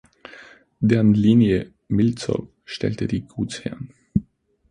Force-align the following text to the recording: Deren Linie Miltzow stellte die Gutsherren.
Deren 0.79 1.13
Linie 1.13 1.73
Miltzow 1.87 2.47
stellte 2.65 3.05
die 3.05 3.21
Gutsherren. 3.21 3.93